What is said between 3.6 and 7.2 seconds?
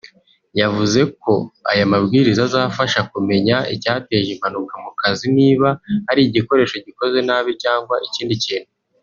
icyateje impanuka mu kazi niba ari igikoresho gikoze